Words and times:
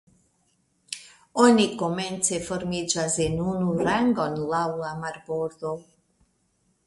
oni 1.41 1.65
komence 1.81 2.39
formiĝas 2.47 3.17
en 3.25 3.37
unu 3.51 3.75
rangon 3.89 4.41
laŭ 4.53 4.65
la 4.79 4.95
marbordo. 5.05 5.75